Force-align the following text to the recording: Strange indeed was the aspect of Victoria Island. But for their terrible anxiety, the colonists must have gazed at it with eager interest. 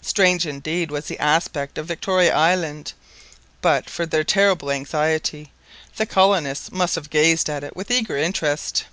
Strange 0.00 0.46
indeed 0.46 0.90
was 0.90 1.08
the 1.08 1.18
aspect 1.18 1.76
of 1.76 1.84
Victoria 1.84 2.34
Island. 2.34 2.94
But 3.60 3.90
for 3.90 4.06
their 4.06 4.24
terrible 4.24 4.70
anxiety, 4.70 5.52
the 5.96 6.06
colonists 6.06 6.72
must 6.72 6.94
have 6.94 7.10
gazed 7.10 7.50
at 7.50 7.62
it 7.62 7.76
with 7.76 7.90
eager 7.90 8.16
interest. 8.16 8.84